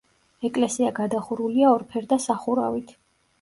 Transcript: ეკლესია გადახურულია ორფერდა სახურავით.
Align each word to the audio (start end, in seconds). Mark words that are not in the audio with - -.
ეკლესია 0.47 0.87
გადახურულია 0.99 1.69
ორფერდა 1.75 2.19
სახურავით. 2.25 2.97